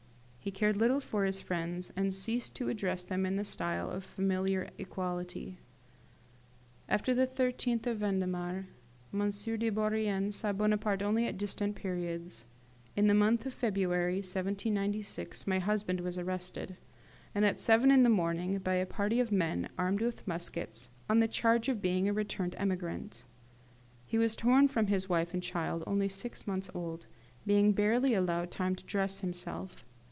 He 0.43 0.49
cared 0.49 0.75
little 0.75 0.99
for 1.01 1.23
his 1.25 1.39
friends, 1.39 1.91
and 1.95 2.11
ceased 2.15 2.55
to 2.55 2.67
address 2.69 3.03
them 3.03 3.27
in 3.27 3.35
the 3.35 3.45
style 3.45 3.91
of 3.91 4.03
familiar 4.03 4.71
equality. 4.79 5.59
After 6.89 7.13
the 7.13 7.27
13th 7.27 7.85
of 7.85 7.99
Vendemiaire 7.99 8.65
M. 9.13 9.29
de 9.29 9.69
Bourrienne 9.69 10.31
saw 10.31 10.51
Bonaparte 10.51 11.03
only 11.03 11.27
at 11.27 11.37
distant 11.37 11.75
periods. 11.75 12.45
In 12.95 13.05
the 13.05 13.13
month 13.13 13.45
of 13.45 13.53
February 13.53 14.15
1796 14.15 15.45
my 15.45 15.59
husband 15.59 15.99
was 15.99 16.17
arrested, 16.17 16.75
at 17.35 17.59
seven 17.59 17.91
in 17.91 18.01
the 18.01 18.09
morning, 18.09 18.57
by 18.57 18.73
a 18.73 18.85
party 18.87 19.19
of 19.19 19.31
men, 19.31 19.69
armed 19.77 20.01
with 20.01 20.27
muskets, 20.27 20.89
on 21.07 21.19
the 21.19 21.27
charge 21.27 21.69
of 21.69 21.83
being 21.83 22.09
a 22.09 22.13
returned 22.13 22.55
emigrant. 22.57 23.25
He 24.07 24.17
was 24.17 24.35
torn 24.35 24.67
from 24.69 24.87
his 24.87 25.07
wife 25.07 25.35
and 25.35 25.43
his 25.43 25.51
child, 25.51 25.83
only 25.85 26.09
six 26.09 26.47
months 26.47 26.71
old, 26.73 27.05
being 27.45 27.73
barely 27.73 28.15
allowed 28.15 28.49
time 28.49 28.75
to 28.75 28.83
dress 28.85 29.19
himself. 29.19 29.85